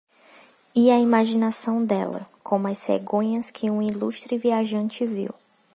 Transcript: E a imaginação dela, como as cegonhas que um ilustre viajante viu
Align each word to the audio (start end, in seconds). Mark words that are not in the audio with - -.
E 0.75 0.89
a 0.89 0.97
imaginação 0.99 1.85
dela, 1.85 2.27
como 2.41 2.67
as 2.67 2.79
cegonhas 2.79 3.51
que 3.51 3.69
um 3.69 3.83
ilustre 3.83 4.35
viajante 4.35 5.05
viu 5.05 5.31